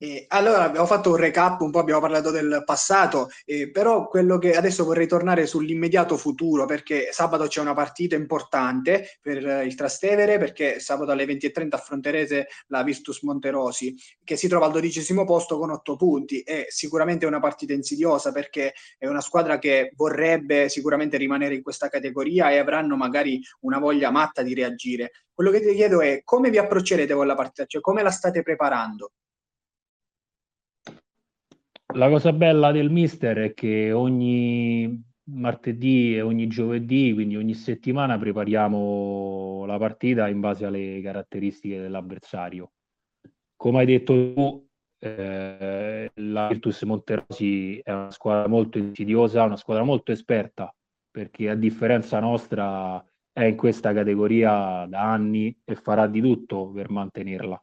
Eh, 0.03 0.25
allora 0.29 0.63
abbiamo 0.63 0.87
fatto 0.87 1.11
un 1.11 1.15
recap, 1.15 1.61
un 1.61 1.69
po' 1.69 1.77
abbiamo 1.77 1.99
parlato 1.99 2.31
del 2.31 2.63
passato, 2.65 3.29
eh, 3.45 3.69
però 3.69 4.07
quello 4.07 4.39
che 4.39 4.55
adesso 4.55 4.83
vorrei 4.83 5.05
tornare 5.05 5.45
sull'immediato 5.45 6.17
futuro, 6.17 6.65
perché 6.65 7.09
sabato 7.11 7.45
c'è 7.45 7.61
una 7.61 7.75
partita 7.75 8.15
importante 8.15 9.19
per 9.21 9.47
eh, 9.47 9.63
il 9.63 9.75
Trastevere, 9.75 10.39
perché 10.39 10.79
sabato 10.79 11.11
alle 11.11 11.25
20.30 11.25 11.67
affronterete 11.75 12.47
la 12.69 12.81
Virtus 12.81 13.21
Monterosi, 13.21 13.95
che 14.23 14.37
si 14.37 14.47
trova 14.47 14.65
al 14.65 14.71
dodicesimo 14.71 15.23
posto 15.23 15.59
con 15.59 15.69
otto 15.69 15.95
punti. 15.97 16.39
È 16.39 16.65
sicuramente 16.69 17.27
una 17.27 17.39
partita 17.39 17.73
insidiosa 17.73 18.31
perché 18.31 18.73
è 18.97 19.05
una 19.05 19.21
squadra 19.21 19.59
che 19.59 19.91
vorrebbe 19.95 20.67
sicuramente 20.67 21.17
rimanere 21.17 21.53
in 21.53 21.61
questa 21.61 21.89
categoria 21.89 22.49
e 22.49 22.57
avranno 22.57 22.95
magari 22.95 23.39
una 23.59 23.77
voglia 23.77 24.09
matta 24.09 24.41
di 24.41 24.55
reagire. 24.55 25.11
Quello 25.31 25.51
che 25.51 25.61
ti 25.61 25.75
chiedo 25.75 26.01
è 26.01 26.21
come 26.23 26.49
vi 26.49 26.57
approccerete 26.57 27.13
con 27.13 27.27
la 27.27 27.35
partita, 27.35 27.67
cioè 27.67 27.81
come 27.81 28.01
la 28.01 28.09
state 28.09 28.41
preparando? 28.41 29.11
La 31.93 32.09
cosa 32.09 32.31
bella 32.31 32.71
del 32.71 32.89
mister 32.89 33.37
è 33.37 33.53
che 33.53 33.91
ogni 33.91 35.03
martedì 35.25 36.15
e 36.15 36.21
ogni 36.21 36.47
giovedì, 36.47 37.13
quindi 37.13 37.35
ogni 37.35 37.53
settimana, 37.53 38.17
prepariamo 38.17 39.65
la 39.65 39.77
partita 39.77 40.27
in 40.27 40.39
base 40.39 40.65
alle 40.65 41.01
caratteristiche 41.01 41.79
dell'avversario. 41.79 42.71
Come 43.55 43.79
hai 43.79 43.85
detto 43.85 44.33
tu, 44.33 44.67
eh, 44.99 46.11
la 46.13 46.47
Virtus 46.47 46.81
Monterosi 46.83 47.79
è 47.79 47.91
una 47.91 48.11
squadra 48.11 48.47
molto 48.47 48.77
insidiosa, 48.77 49.43
una 49.43 49.57
squadra 49.57 49.83
molto 49.83 50.11
esperta, 50.11 50.73
perché 51.09 51.49
a 51.49 51.55
differenza 51.55 52.19
nostra 52.19 53.03
è 53.33 53.43
in 53.43 53.55
questa 53.55 53.93
categoria 53.93 54.85
da 54.87 55.11
anni 55.11 55.55
e 55.63 55.75
farà 55.75 56.07
di 56.07 56.21
tutto 56.21 56.71
per 56.71 56.89
mantenerla. 56.89 57.61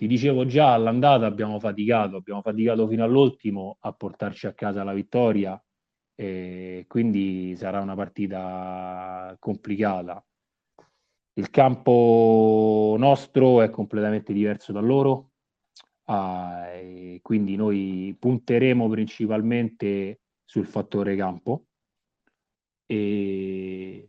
Ti 0.00 0.06
dicevo 0.06 0.46
già 0.46 0.72
all'andata 0.72 1.26
abbiamo 1.26 1.60
faticato, 1.60 2.16
abbiamo 2.16 2.40
faticato 2.40 2.88
fino 2.88 3.04
all'ultimo 3.04 3.76
a 3.80 3.92
portarci 3.92 4.46
a 4.46 4.54
casa 4.54 4.82
la 4.82 4.94
vittoria 4.94 5.62
quindi 6.86 7.54
sarà 7.54 7.80
una 7.82 7.94
partita 7.94 9.36
complicata. 9.38 10.24
Il 11.34 11.50
campo 11.50 12.96
nostro 12.98 13.60
è 13.60 13.68
completamente 13.68 14.32
diverso 14.32 14.72
da 14.72 14.80
loro, 14.80 15.32
ah, 16.04 16.66
quindi 17.20 17.56
noi 17.56 18.16
punteremo 18.18 18.88
principalmente 18.88 20.20
sul 20.46 20.64
fattore 20.64 21.14
campo 21.14 21.66
e 22.86 24.08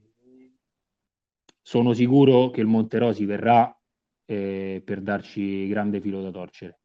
sono 1.61 1.91
sicuro 1.91 2.49
che 2.49 2.61
il 2.61 2.67
Monterosi 2.67 3.25
verrà 3.25 3.75
eh, 4.25 4.81
per 4.83 5.01
darci 5.01 5.67
grande 5.67 6.01
filo 6.01 6.21
da 6.21 6.31
torcere. 6.31 6.79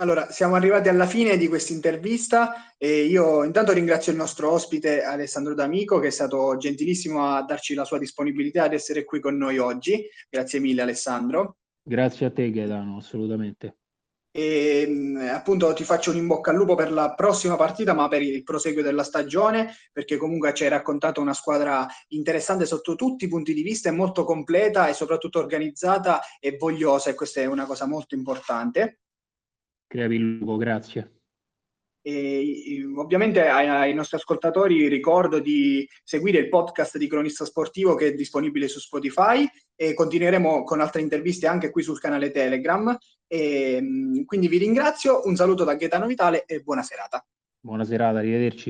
Allora, 0.00 0.30
siamo 0.30 0.54
arrivati 0.54 0.88
alla 0.88 1.06
fine 1.06 1.36
di 1.36 1.48
questa 1.48 1.72
intervista 1.72 2.76
e 2.76 3.02
io 3.04 3.42
intanto 3.42 3.72
ringrazio 3.72 4.12
il 4.12 4.18
nostro 4.18 4.52
ospite 4.52 5.02
Alessandro 5.02 5.54
D'Amico 5.54 5.98
che 5.98 6.06
è 6.06 6.10
stato 6.10 6.56
gentilissimo 6.56 7.26
a 7.26 7.42
darci 7.42 7.74
la 7.74 7.84
sua 7.84 7.98
disponibilità 7.98 8.62
ad 8.62 8.74
essere 8.74 9.02
qui 9.02 9.18
con 9.18 9.36
noi 9.36 9.58
oggi. 9.58 10.08
Grazie 10.30 10.60
mille 10.60 10.82
Alessandro. 10.82 11.56
Grazie 11.82 12.26
a 12.26 12.30
te 12.30 12.48
Gaetano, 12.52 12.98
assolutamente. 12.98 13.78
E 14.38 14.88
appunto 15.32 15.72
ti 15.72 15.82
faccio 15.82 16.12
un 16.12 16.16
in 16.16 16.28
bocca 16.28 16.52
al 16.52 16.56
lupo 16.56 16.76
per 16.76 16.92
la 16.92 17.12
prossima 17.12 17.56
partita, 17.56 17.92
ma 17.92 18.06
per 18.06 18.22
il 18.22 18.44
proseguio 18.44 18.84
della 18.84 19.02
stagione, 19.02 19.74
perché 19.92 20.16
comunque 20.16 20.54
ci 20.54 20.62
hai 20.62 20.68
raccontato 20.68 21.20
una 21.20 21.34
squadra 21.34 21.84
interessante 22.10 22.64
sotto 22.64 22.94
tutti 22.94 23.24
i 23.24 23.28
punti 23.28 23.52
di 23.52 23.62
vista, 23.62 23.88
è 23.88 23.92
molto 23.92 24.22
completa 24.22 24.86
e 24.86 24.94
soprattutto 24.94 25.40
organizzata 25.40 26.20
e 26.38 26.56
vogliosa, 26.56 27.10
e 27.10 27.14
questa 27.14 27.40
è 27.40 27.46
una 27.46 27.66
cosa 27.66 27.88
molto 27.88 28.14
importante. 28.14 29.00
Creavi 29.88 30.14
il 30.14 30.36
lupo, 30.36 30.56
grazie. 30.56 31.17
E, 32.00 32.84
ovviamente 32.96 33.46
ai, 33.46 33.68
ai, 33.68 33.94
nostri 33.94 34.16
ascoltatori 34.16 34.88
ricordo 34.88 35.40
di 35.40 35.86
seguire 36.02 36.38
il 36.38 36.48
podcast 36.48 36.96
di 36.96 37.08
Cronista 37.08 37.44
Sportivo 37.44 37.94
che 37.94 38.08
è 38.08 38.14
disponibile 38.14 38.68
su 38.68 38.78
Spotify 38.78 39.46
e 39.74 39.94
continueremo 39.94 40.64
con 40.64 40.80
altre 40.80 41.02
interviste 41.02 41.46
anche 41.46 41.70
qui 41.70 41.82
sul 41.82 42.00
canale 42.00 42.30
Telegram. 42.30 42.96
E, 43.26 43.82
quindi 44.24 44.48
vi 44.48 44.58
ringrazio, 44.58 45.22
un 45.24 45.36
saluto 45.36 45.64
da 45.64 45.74
Gaetano 45.74 46.06
Vitale 46.06 46.44
e 46.44 46.60
buona 46.60 46.82
serata. 46.82 47.24
Buona 47.60 47.84
serata, 47.84 48.18
arrivederci. 48.18 48.66